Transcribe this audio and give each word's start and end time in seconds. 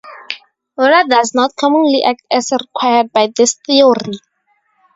Water 0.77 1.07
does 1.07 1.35
not 1.35 1.55
commonly 1.55 2.03
act 2.03 2.23
as 2.31 2.49
required 2.51 3.11
by 3.13 3.31
this 3.37 3.59
theory. 3.67 4.19